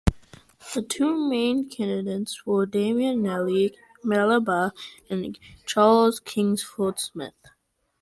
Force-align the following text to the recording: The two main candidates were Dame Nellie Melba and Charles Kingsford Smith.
The 0.73 0.81
two 0.81 1.15
main 1.29 1.69
candidates 1.69 2.43
were 2.43 2.65
Dame 2.65 3.21
Nellie 3.21 3.77
Melba 4.03 4.73
and 5.11 5.37
Charles 5.67 6.19
Kingsford 6.19 6.99
Smith. 6.99 7.35